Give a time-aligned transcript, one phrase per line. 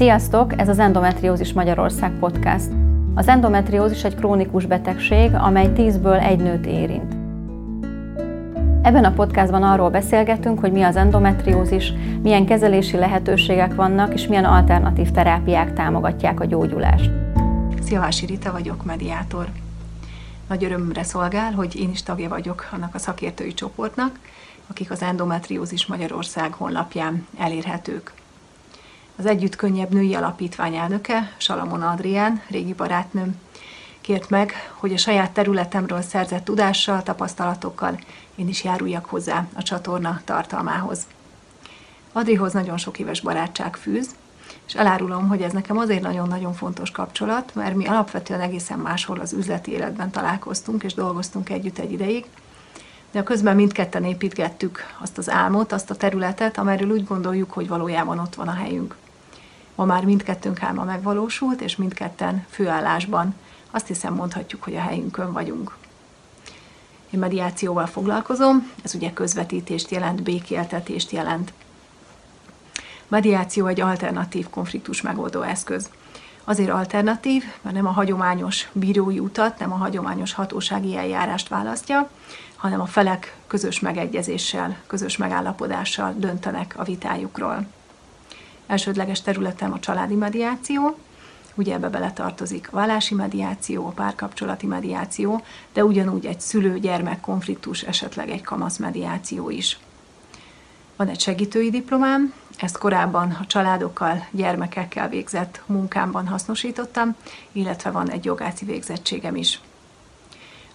[0.00, 0.60] Sziasztok!
[0.60, 2.70] Ez az Endometriózis Magyarország podcast.
[3.14, 7.12] Az endometriózis egy krónikus betegség, amely 10-ből egy nőt érint.
[8.82, 11.92] Ebben a podcastban arról beszélgetünk, hogy mi az endometriózis,
[12.22, 17.10] milyen kezelési lehetőségek vannak, és milyen alternatív terápiák támogatják a gyógyulást.
[17.82, 19.48] Szilvási Rita vagyok, mediátor.
[20.48, 24.18] Nagy örömre szolgál, hogy én is tagja vagyok annak a szakértői csoportnak,
[24.66, 28.12] akik az Endometriózis Magyarország honlapján elérhetők.
[29.20, 33.40] Az Együtt Könnyebb Női Alapítvány elnöke, Salamon Adrián, régi barátnőm,
[34.00, 37.98] kért meg, hogy a saját területemről szerzett tudással, tapasztalatokkal
[38.34, 41.06] én is járuljak hozzá a csatorna tartalmához.
[42.12, 44.14] Adrihoz nagyon sok éves barátság fűz,
[44.66, 49.32] és elárulom, hogy ez nekem azért nagyon-nagyon fontos kapcsolat, mert mi alapvetően egészen máshol az
[49.32, 52.24] üzleti életben találkoztunk és dolgoztunk együtt egy ideig,
[53.10, 57.68] de a közben mindketten építgettük azt az álmot, azt a területet, amelyről úgy gondoljuk, hogy
[57.68, 58.96] valójában ott van a helyünk.
[59.80, 63.34] Ma már mindkettőnk álma megvalósult, és mindketten főállásban
[63.70, 65.76] azt hiszem mondhatjuk, hogy a helyünkön vagyunk.
[67.10, 71.52] Én mediációval foglalkozom, ez ugye közvetítést jelent, békéltetést jelent.
[73.08, 75.90] Mediáció egy alternatív konfliktus megoldó eszköz.
[76.44, 82.10] Azért alternatív, mert nem a hagyományos bírói utat, nem a hagyományos hatósági eljárást választja,
[82.56, 87.66] hanem a felek közös megegyezéssel, közös megállapodással döntenek a vitájukról.
[88.70, 90.98] Elsődleges területem a családi mediáció,
[91.54, 98.30] ugye ebbe beletartozik a vállási mediáció, a párkapcsolati mediáció, de ugyanúgy egy szülő-gyermek konfliktus, esetleg
[98.30, 99.78] egy kamasz mediáció is.
[100.96, 107.16] Van egy segítői diplomám, ezt korábban a családokkal, gyermekekkel végzett munkámban hasznosítottam,
[107.52, 109.60] illetve van egy jogáci végzettségem is.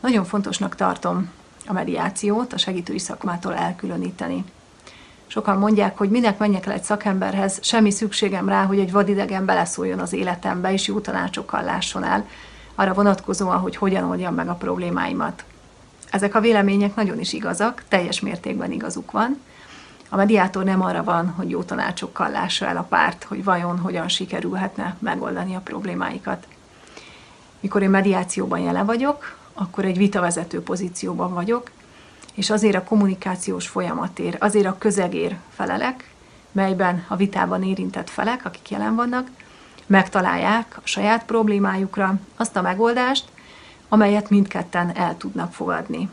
[0.00, 1.30] Nagyon fontosnak tartom
[1.66, 4.44] a mediációt a segítői szakmától elkülöníteni.
[5.34, 9.98] Sokan mondják, hogy minek menjek el egy szakemberhez, semmi szükségem rá, hogy egy vadidegen beleszóljon
[9.98, 12.26] az életembe, és jó tanácsokkal lásson el,
[12.74, 15.44] arra vonatkozóan, hogy hogyan oldjam meg a problémáimat.
[16.10, 19.40] Ezek a vélemények nagyon is igazak, teljes mértékben igazuk van.
[20.08, 24.08] A mediátor nem arra van, hogy jó tanácsokkal lássa el a párt, hogy vajon hogyan
[24.08, 26.46] sikerülhetne megoldani a problémáikat.
[27.60, 31.70] Mikor én mediációban jelen vagyok, akkor egy vitavezető pozícióban vagyok,
[32.34, 36.14] és azért a kommunikációs folyamatért, azért a közegér felelek,
[36.52, 39.28] melyben a vitában érintett felek, akik jelen vannak,
[39.86, 43.24] megtalálják a saját problémájukra azt a megoldást,
[43.88, 46.08] amelyet mindketten el tudnak fogadni.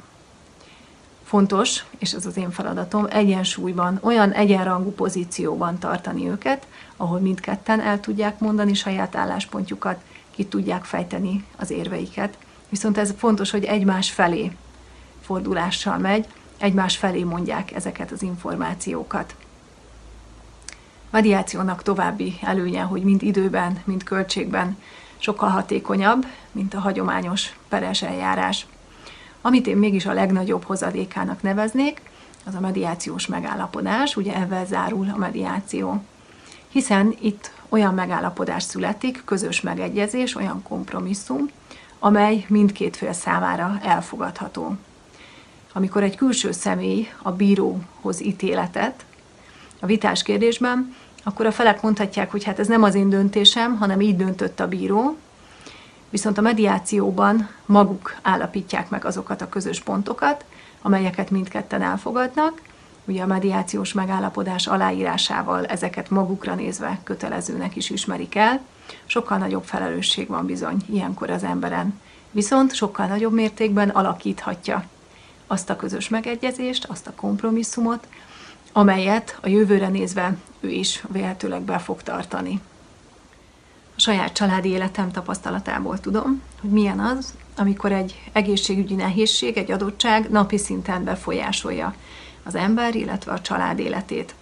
[1.24, 6.68] Fontos, és ez az én feladatom, egyensúlyban, olyan egyenrangú pozícióban tartani őket,
[6.98, 12.38] ahol mindketten el tudják mondani saját álláspontjukat, ki tudják fejteni az érveiket.
[12.70, 14.52] Viszont ez fontos, hogy egymás felé
[15.22, 16.28] fordulással megy,
[16.58, 19.36] egymás felé mondják ezeket az információkat.
[21.10, 24.78] Mediációnak további előnye, hogy mind időben, mind költségben
[25.18, 28.66] sokkal hatékonyabb, mint a hagyományos peres eljárás.
[29.42, 32.02] Amit én mégis a legnagyobb hozadékának neveznék,
[32.46, 36.04] az a mediációs megállapodás, ugye ebben zárul a mediáció.
[36.70, 41.50] Hiszen itt olyan megállapodás születik, közös megegyezés, olyan kompromisszum,
[42.00, 44.78] amely mindkét fél számára elfogadható
[45.74, 49.06] amikor egy külső személy a bíróhoz ítéletet
[49.80, 54.02] a vitás kérdésben, akkor a felek mondhatják, hogy hát ez nem az én döntésem, hanem
[54.02, 55.18] így döntött a bíró,
[56.10, 60.46] viszont a mediációban maguk állapítják meg azokat a közös pontokat,
[60.82, 62.62] amelyeket mindketten elfogadnak.
[63.06, 68.62] Ugye a mediációs megállapodás aláírásával ezeket magukra nézve kötelezőnek is ismerik el.
[69.06, 72.00] Sokkal nagyobb felelősség van bizony ilyenkor az emberen.
[72.32, 74.84] Viszont sokkal nagyobb mértékben alakíthatja
[75.52, 78.08] azt a közös megegyezést, azt a kompromisszumot,
[78.72, 82.62] amelyet a jövőre nézve ő is véletőleg be fog tartani.
[83.96, 90.30] A saját családi életem tapasztalatából tudom, hogy milyen az, amikor egy egészségügyi nehézség, egy adottság
[90.30, 91.96] napi szinten befolyásolja
[92.44, 94.36] az ember, illetve a család életét.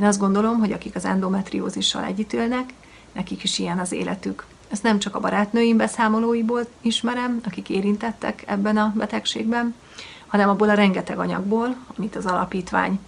[0.00, 2.72] Én azt gondolom, hogy akik az endometriózissal együtt élnek,
[3.12, 4.46] nekik is ilyen az életük.
[4.70, 9.74] Ezt nem csak a barátnőim beszámolóiból ismerem, akik érintettek ebben a betegségben,
[10.28, 13.00] hanem abból a rengeteg anyagból, amit az alapítvány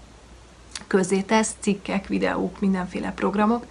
[0.87, 3.67] közzétesz, cikkek, videók, mindenféle programok,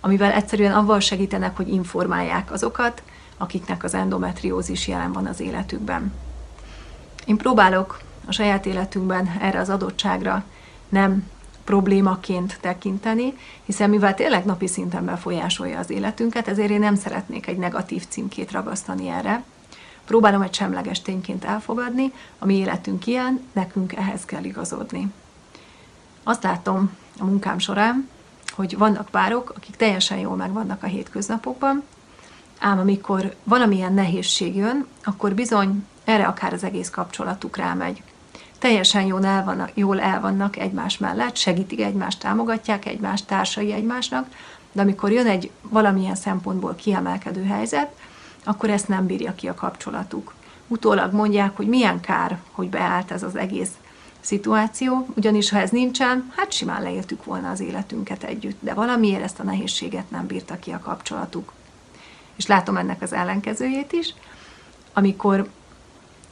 [0.00, 3.02] amivel egyszerűen avval segítenek, hogy informálják azokat,
[3.36, 6.12] akiknek az endometriózis jelen van az életükben.
[7.26, 10.44] Én próbálok a saját életünkben erre az adottságra
[10.88, 11.30] nem
[11.64, 13.34] problémaként tekinteni,
[13.64, 18.50] hiszen mivel tényleg napi szinten befolyásolja az életünket, ezért én nem szeretnék egy negatív címkét
[18.50, 19.42] ragasztani erre,
[20.04, 25.12] Próbálom egy semleges tényként elfogadni, a mi életünk ilyen, nekünk ehhez kell igazodni.
[26.22, 28.08] Azt látom a munkám során,
[28.50, 31.82] hogy vannak párok, akik teljesen jól megvannak a hétköznapokban,
[32.58, 38.02] ám amikor valamilyen nehézség jön, akkor bizony erre akár az egész kapcsolatuk rámegy.
[38.58, 44.26] Teljesen jól el, vannak, jól el vannak egymás mellett, segítik egymást, támogatják egymást, társai egymásnak,
[44.72, 47.96] de amikor jön egy valamilyen szempontból kiemelkedő helyzet,
[48.46, 50.34] akkor ezt nem bírja ki a kapcsolatuk.
[50.68, 53.70] Utólag mondják, hogy milyen kár, hogy beállt ez az egész
[54.20, 59.40] szituáció, ugyanis ha ez nincsen, hát simán leéltük volna az életünket együtt, de valamiért ezt
[59.40, 61.52] a nehézséget nem bírta ki a kapcsolatuk.
[62.36, 64.14] És látom ennek az ellenkezőjét is,
[64.92, 65.48] amikor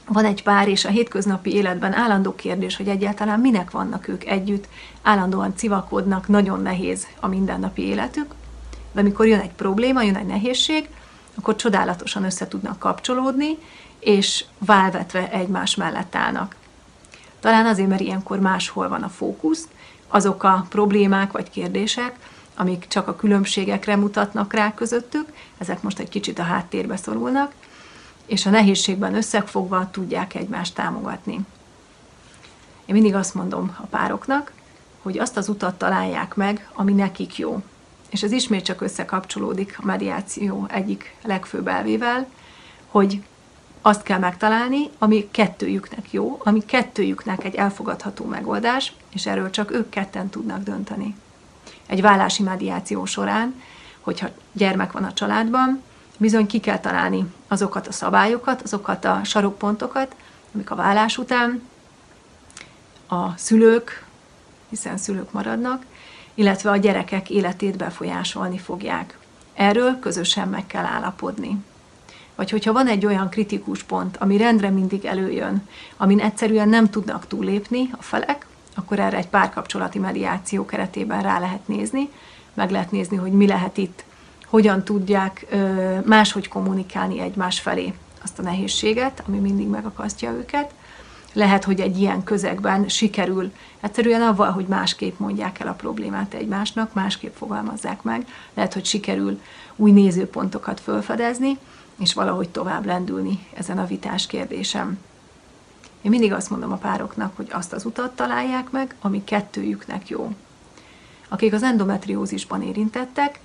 [0.06, 4.68] van egy pár, és a hétköznapi életben állandó kérdés, hogy egyáltalán minek vannak ők együtt,
[5.02, 8.34] állandóan civakodnak, nagyon nehéz a mindennapi életük,
[8.92, 10.88] de amikor jön egy probléma, jön egy nehézség,
[11.34, 13.58] akkor csodálatosan össze tudnak kapcsolódni,
[13.98, 16.56] és válvetve egymás mellett állnak.
[17.40, 19.68] Talán azért, mert ilyenkor máshol van a fókusz,
[20.08, 22.16] azok a problémák vagy kérdések,
[22.56, 27.52] amik csak a különbségekre mutatnak rá közöttük, ezek most egy kicsit a háttérbe szorulnak,
[28.26, 31.34] és a nehézségben összefogva tudják egymást támogatni.
[32.84, 34.52] Én mindig azt mondom a pároknak,
[35.02, 37.62] hogy azt az utat találják meg, ami nekik jó.
[38.14, 42.26] És ez ismét csak összekapcsolódik a mediáció egyik legfőbb elvével,
[42.86, 43.22] hogy
[43.82, 49.88] azt kell megtalálni, ami kettőjüknek jó, ami kettőjüknek egy elfogadható megoldás, és erről csak ők
[49.88, 51.16] ketten tudnak dönteni.
[51.86, 53.62] Egy vállási mediáció során,
[54.00, 55.82] hogyha gyermek van a családban,
[56.16, 60.14] bizony ki kell találni azokat a szabályokat, azokat a sarokpontokat,
[60.54, 61.68] amik a vállás után
[63.06, 64.04] a szülők,
[64.68, 65.84] hiszen szülők maradnak,
[66.34, 69.18] illetve a gyerekek életét befolyásolni fogják.
[69.54, 71.64] Erről közösen meg kell állapodni.
[72.34, 77.26] Vagy hogyha van egy olyan kritikus pont, ami rendre mindig előjön, amin egyszerűen nem tudnak
[77.26, 82.08] túllépni a felek, akkor erre egy párkapcsolati mediáció keretében rá lehet nézni,
[82.54, 84.04] meg lehet nézni, hogy mi lehet itt
[84.46, 85.46] hogyan tudják
[86.04, 90.74] máshogy kommunikálni egymás felé azt a nehézséget, ami mindig megakasztja őket.
[91.34, 96.92] Lehet, hogy egy ilyen közegben sikerül egyszerűen avval, hogy másképp mondják el a problémát egymásnak,
[96.92, 99.40] másképp fogalmazzák meg, lehet, hogy sikerül
[99.76, 101.58] új nézőpontokat felfedezni,
[101.98, 104.98] és valahogy tovább lendülni ezen a vitás kérdésem.
[106.02, 110.34] Én mindig azt mondom a pároknak, hogy azt az utat találják meg, ami kettőjüknek jó.
[111.28, 113.40] Akik az endometriózisban érintettek,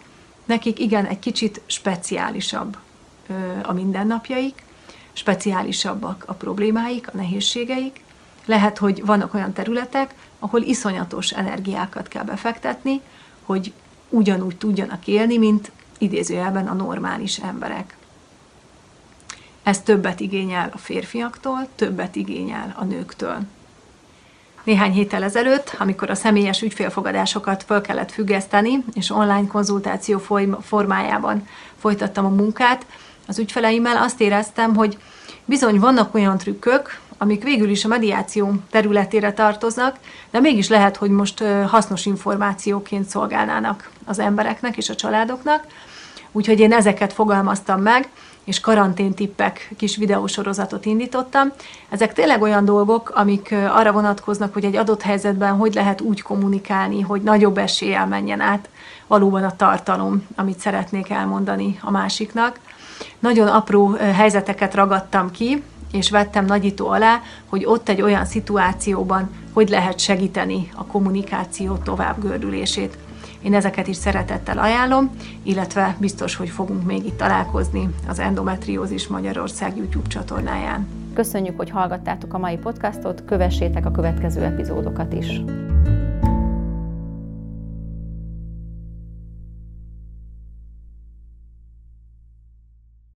[0.45, 2.77] nekik igen, egy kicsit speciálisabb
[3.63, 4.63] a mindennapjaik,
[5.19, 8.03] speciálisabbak a problémáik, a nehézségeik.
[8.45, 13.01] Lehet, hogy vannak olyan területek, ahol iszonyatos energiákat kell befektetni,
[13.43, 13.73] hogy
[14.09, 17.97] ugyanúgy tudjanak élni, mint idézőjelben a normális emberek.
[19.63, 23.37] Ez többet igényel a férfiaktól, többet igényel a nőktől
[24.69, 30.21] néhány héttel ezelőtt, amikor a személyes ügyfélfogadásokat föl kellett függeszteni, és online konzultáció
[30.61, 32.85] formájában folytattam a munkát
[33.29, 34.97] az ügyfeleimmel, azt éreztem, hogy
[35.45, 39.95] bizony vannak olyan trükkök, amik végül is a mediáció területére tartoznak,
[40.31, 45.65] de mégis lehet, hogy most hasznos információként szolgálnának az embereknek és a családoknak.
[46.31, 48.09] Úgyhogy én ezeket fogalmaztam meg,
[48.43, 51.51] és karanténtippek kis videósorozatot indítottam.
[51.89, 57.01] Ezek tényleg olyan dolgok, amik arra vonatkoznak, hogy egy adott helyzetben hogy lehet úgy kommunikálni,
[57.01, 58.69] hogy nagyobb eséllyel menjen át
[59.07, 62.59] valóban a tartalom, amit szeretnék elmondani a másiknak.
[63.19, 69.29] Nagyon apró helyzeteket ragadtam ki, és vettem nagyító alá, hogy ott egy olyan szituációban
[69.59, 72.97] hogy lehet segíteni a kommunikáció tovább gördülését.
[73.41, 75.11] Én ezeket is szeretettel ajánlom,
[75.43, 80.87] illetve biztos, hogy fogunk még itt találkozni az Endometriózis Magyarország YouTube csatornáján.
[81.13, 85.41] Köszönjük, hogy hallgattátok a mai podcastot, kövessétek a következő epizódokat is.